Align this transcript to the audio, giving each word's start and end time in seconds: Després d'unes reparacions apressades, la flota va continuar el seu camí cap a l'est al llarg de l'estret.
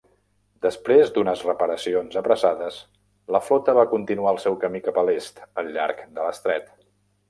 Després 0.65 1.11
d'unes 1.17 1.43
reparacions 1.49 2.17
apressades, 2.23 2.81
la 3.37 3.43
flota 3.51 3.79
va 3.83 3.87
continuar 3.95 4.35
el 4.37 4.43
seu 4.49 4.61
camí 4.67 4.85
cap 4.89 5.01
a 5.05 5.09
l'est 5.13 5.49
al 5.63 5.75
llarg 5.79 6.07
de 6.19 6.23
l'estret. 6.31 6.79